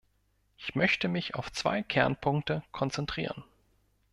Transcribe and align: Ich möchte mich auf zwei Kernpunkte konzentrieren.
Ich 0.57 0.73
möchte 0.73 1.07
mich 1.07 1.35
auf 1.35 1.51
zwei 1.51 1.83
Kernpunkte 1.83 2.63
konzentrieren. 2.71 3.43